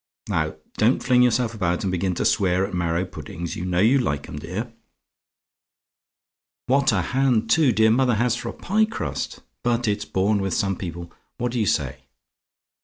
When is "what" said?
6.65-6.91, 11.37-11.51